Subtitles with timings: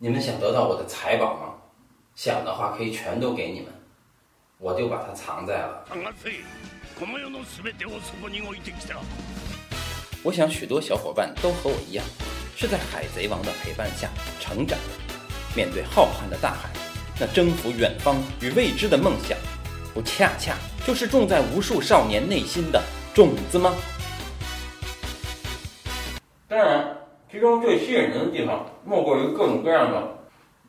[0.00, 1.54] 你们想得到我的财宝吗？
[2.14, 3.68] 想的话可以全都给你们，
[4.58, 5.84] 我就把它藏在了。
[10.22, 12.06] 我想许多小伙伴都和我一样，
[12.54, 14.08] 是在海贼王的陪伴下
[14.38, 14.94] 成长的。
[15.56, 16.70] 面对浩瀚的大海，
[17.18, 19.36] 那征服远方与未知的梦想，
[19.92, 20.56] 不恰恰
[20.86, 22.80] 就是种在无数少年内心的
[23.12, 23.74] 种子吗？
[26.46, 26.97] 当然，
[27.30, 29.98] 其中最吸引人的地方，莫过于各种各样的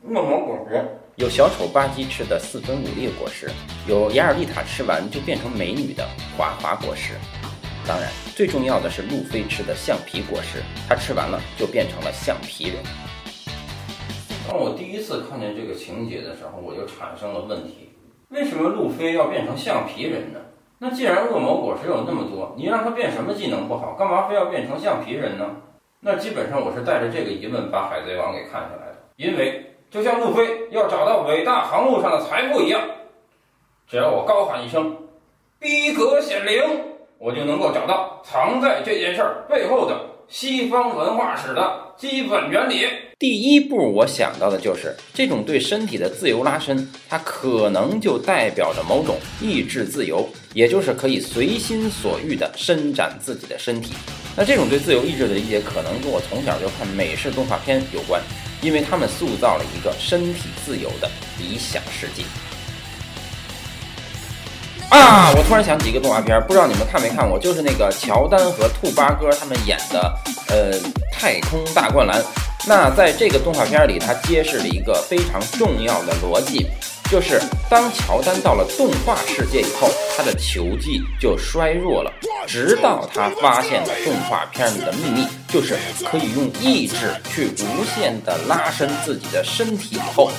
[0.04, 0.86] 恶魔果实。
[1.16, 3.50] 有小丑巴基吃的四分五裂果实，
[3.88, 6.06] 有雅尔丽塔吃完就变成美女的
[6.38, 7.14] 滑滑果实。
[7.88, 12.84] 当然，最重要的是路飞吃的橡皮果实，他吃完了就变成了橡皮人。
[14.46, 17.90] 当我第一次看见这个情节的时候，我就产生了问题：
[18.32, 20.40] 为什么路飞要变成橡皮人呢？
[20.78, 25.46] 那既然恶魔果实有那么多，你让他变什么技能不好，干嘛非要变成橡皮人呢？
[26.02, 29.66] 那基本上我是带着这个疑问把《海贼王》给看下来的，因为。
[29.92, 32.80] 就像路飞要找到伟大航路上的财富一样，
[33.88, 34.96] 只要我高喊一声
[35.58, 36.62] “逼格显灵”，
[37.18, 42.86] 我就能够找到藏在这件事儿背后的西方文化史的基本原理。
[43.18, 53.96] 第一步，我想到的就是这种对身体的自由拉伸，它可能就代表着某种意志自由，也就是可以随心所欲地伸展自己的身体。
[54.40, 58.22] 那这种对自由意志的理解，可能跟我从小就看美式动画片有关。
[58.62, 62.24] 因为他们塑造了一个身体自由的理想世界
[64.90, 65.32] 啊！
[65.32, 70.14] 我突然想起一个动画片，不知道你们看没看过，就是那个乔丹和兔八哥他们演的
[70.50, 70.74] 呃
[71.10, 72.22] 《太空大灌篮》。
[72.68, 76.68] 那在这个动画片里，他揭示了一个非常重要的逻辑。
[77.10, 82.14] 就是当乔丹到了动画世界以后，他的球技就衰弱了。
[82.46, 90.30] 直到他发现了动画片里的秘密，就是可以用意志去无限的拉伸自己的身体以后，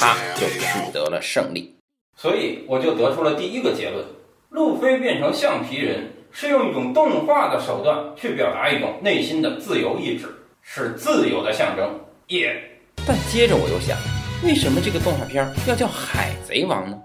[0.00, 1.76] 他就取得了胜利。
[2.16, 4.04] 所以我就得出了第一个结论：
[4.48, 10.26] 路飞变成橡皮人是用一种动画的手段去表达一种内心的自由意志，
[10.62, 11.88] 是自由的象征。
[12.28, 12.60] 耶！
[13.06, 13.96] 但接着我又想。
[14.42, 16.96] 为什么这个动画片要叫《海贼王》呢？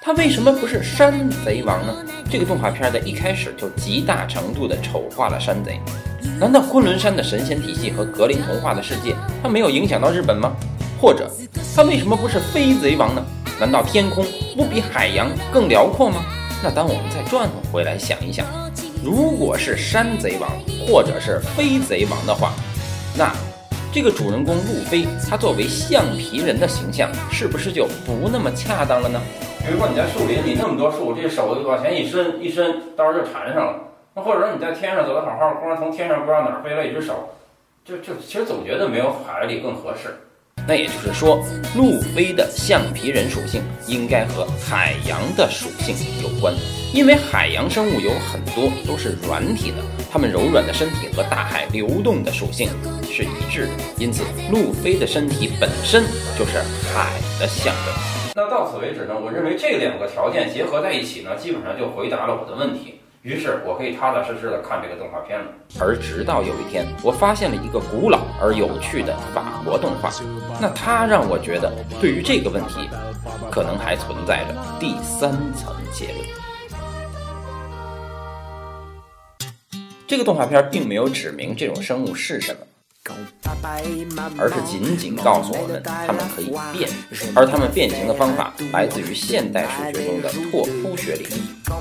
[0.00, 1.94] 它为什么不是《山贼王》呢？
[2.30, 5.78] 这个动画片在一开始就极大程度的丑化了山贼。
[6.40, 10.56] 难道昆仑山的神仙体系和格林童话的世界，它没有影响到日本吗？
[11.00, 11.30] 或者，
[11.76, 13.24] 它为什么不是《飞贼王》呢？
[13.60, 14.24] 难道天空
[14.56, 16.24] 不比海洋更辽阔吗？
[16.62, 18.46] 那当我们再转回来想一想，
[19.04, 20.50] 如果是《山贼王》
[20.86, 22.52] 或者是《飞贼王》的话，
[23.16, 23.32] 那……
[23.94, 29.20] 这个主人公路飞，他作为橡皮人的形象，是不是就不那么恰当了呢？
[29.58, 33.78] 比如说你在树林里那么多树，这手往前一伸一伸，到时候就缠上了。
[34.14, 37.28] 那或者说你在天上走得好好，忽然从天上不知道哪儿飞来一只手，
[37.84, 40.08] 就就其实总觉得没有海里更合适。
[40.66, 41.44] 那也就是说，
[41.76, 46.54] 路飞的橡皮人属性应该和海洋的属性有关，
[46.94, 49.78] 因为海洋生物有很多都是软体的，
[50.10, 52.68] 它们柔软的身体和大海流动的属性
[53.10, 56.04] 是一致的，因此路飞的身体本身
[56.38, 56.58] 就是
[56.94, 57.94] 海的象征。
[58.34, 59.14] 那到此为止呢？
[59.20, 63.00] 我认为这两个条件结合在一起呢，基本上就回答了我的问题。
[63.22, 65.46] 于是我可以踏踏实实的看这个动画片了。
[65.78, 70.10] 而直到有一天，我发现了一个古老而有趣的法国动画，
[70.60, 72.88] 那它让我觉得，对于这个问题，
[73.48, 76.18] 可能还存在着第三层结论。
[80.08, 82.66] 这个动画片并没有指明这种生物是什么。
[84.38, 86.88] 而是仅仅告诉我们，它们可以变，
[87.34, 91.26] 而它们变形的方法来自于现代数学中的拓扑学理。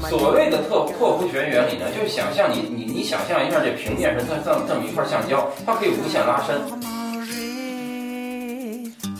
[0.09, 6.59] 所谓的拓拓扑学原理呢，就是想象你你你想象一下，这平面上这这这么一块橡胶，它可以无限拉伸。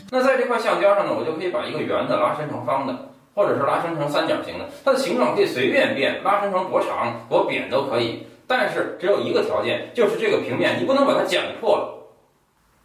[0.09, 8.25] 那在这块橡胶上呢，我就可以把一个圆的拉伸成方的，或者是拉伸成三角形的，它的形状可以随便变，拉伸成多长多扁都可以。
[8.51, 11.97] 但是只有一个条件，就是这个平面你不能把它剪破了。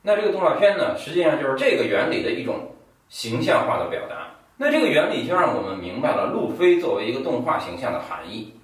[0.01, 2.71] 那这个动画片呢，实际上就是这个原理的一种
[3.09, 4.29] 形象化的表达。
[4.57, 8.55] 那这个原理就让我们明白了路飞作为一个动画形象的含义，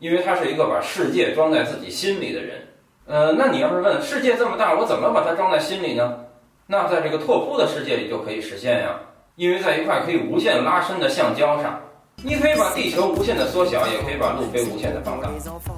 [0.00, 2.68] 因为他是一个把世界装在自己心里的人。
[3.06, 6.26] 呃，那你要是问世界这么大，我怎么把它装在心里呢？
[6.66, 9.00] 那在这个拓扑的世界里就可以实现呀，
[9.36, 11.80] 因为在一块可以无限拉伸的橡胶上。
[12.22, 15.28] 你可以把地球无限的缩小，也可以把路飞无限的放大。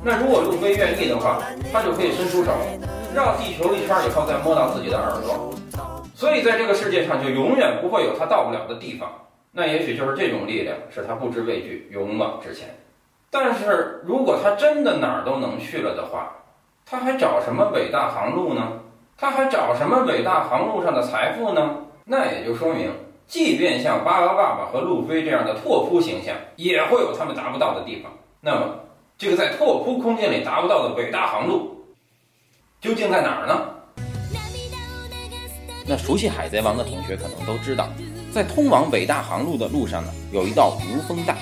[0.02, 1.40] 那如果路飞愿意的话，
[1.72, 2.52] 他就可以伸出手，
[3.14, 5.54] 绕地球一圈以后再摸到自己的耳朵。
[6.14, 9.10] 所以在这个世界上就永远不会有他到不了的地方。
[9.52, 12.68] 那也许就是这种力量使他不知畏惧，勇往直前。
[13.30, 16.30] 但是如果他真的哪儿都能去了的话，
[16.84, 18.72] 他还找什么伟大航路呢？
[19.16, 21.76] 他还找什么伟大航路上的财富呢？
[22.04, 22.90] 那也就说明，
[23.32, 28.12] 即便像巴巴爸爸和路飞这样的拓扑形象，也会有他们达不到的地方。
[28.42, 28.74] 那么，
[29.16, 31.74] 这个在拓扑空间里达不到的伟大航路，
[32.78, 33.70] 究竟在哪儿呢？
[35.86, 37.88] 那熟悉《海贼王》的同学可能都知道，
[38.30, 41.34] 在通往伟大航路的路上呢，有一道无风带。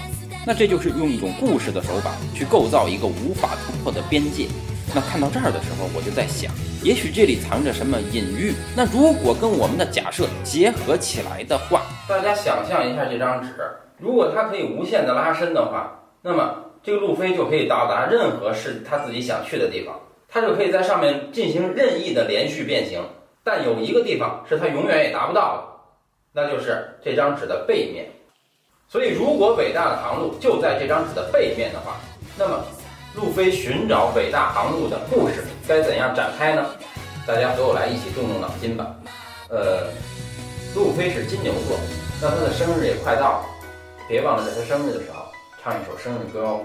[0.47, 4.47] 那这就是用一种故事的手法去构造一个无法突破的边界。
[4.95, 6.53] 那看到这儿的时候，我就在想，
[6.83, 8.53] 也许这里藏着什么隐喻。
[8.77, 13.55] 那如果跟我们的假设结合起来的话，大家想象一下这张纸，
[13.99, 19.95] 如果它可以无限的拉伸的话，那么这个路飞就可以到达任何是他自己想去的地方，
[20.29, 23.01] 他就可以在上面进行任意的连续变形。
[23.45, 25.57] 但有一个地方是他永远也达不到
[26.35, 28.07] 的，那就是这张纸的背面。
[28.89, 31.97] 所以，如果伟大的航路就在这张纸的背面的话，
[32.37, 32.65] 那么
[33.15, 36.65] 路飞寻找伟大航路的故事该怎样展开呢？
[37.27, 38.87] 大家和我来一起动动脑筋吧。
[39.49, 39.89] 呃，
[40.75, 41.77] 路飞是金牛座，
[42.23, 43.47] 那他的生日也快到了，
[44.09, 45.25] 别忘了在他生日的时候
[45.63, 46.61] 唱一首生日歌哦。